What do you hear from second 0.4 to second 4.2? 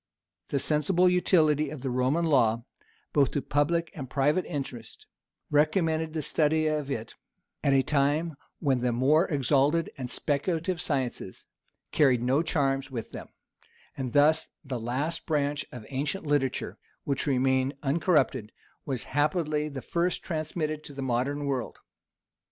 The sensible utility of the Roman law, both to public and